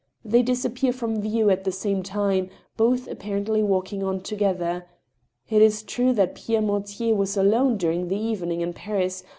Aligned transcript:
They 0.25 0.41
disappear 0.41 0.93
from 0.93 1.21
view 1.21 1.51
at 1.51 1.63
the 1.63 1.71
same 1.71 2.01
time, 2.01 2.49
both 2.75 3.05
appar 3.07 3.43
ently 3.45 3.63
walking 3.63 4.01
on 4.01 4.21
together. 4.21 4.87
It 5.47 5.61
is 5.61 5.83
true 5.83 6.11
that 6.13 6.33
Pierre 6.33 6.59
Mortier 6.63 7.13
was 7.13 7.37
alone 7.37 7.77
during 7.77 8.07
the 8.07 8.17
evening 8.17 8.61
in 8.61 8.73
Paris 8.73 9.23